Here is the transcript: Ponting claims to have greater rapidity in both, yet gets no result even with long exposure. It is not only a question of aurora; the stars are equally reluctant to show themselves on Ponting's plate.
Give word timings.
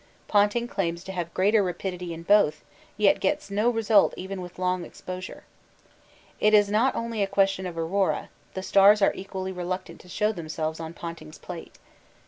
Ponting 0.27 0.67
claims 0.67 1.03
to 1.03 1.11
have 1.11 1.31
greater 1.31 1.61
rapidity 1.61 2.11
in 2.11 2.23
both, 2.23 2.63
yet 2.97 3.19
gets 3.19 3.51
no 3.51 3.69
result 3.69 4.15
even 4.17 4.41
with 4.41 4.57
long 4.57 4.83
exposure. 4.83 5.43
It 6.39 6.55
is 6.55 6.71
not 6.71 6.95
only 6.95 7.21
a 7.21 7.27
question 7.27 7.67
of 7.67 7.77
aurora; 7.77 8.29
the 8.55 8.63
stars 8.63 9.03
are 9.03 9.13
equally 9.13 9.51
reluctant 9.51 10.01
to 10.01 10.09
show 10.09 10.31
themselves 10.31 10.79
on 10.79 10.95
Ponting's 10.95 11.37
plate. 11.37 11.77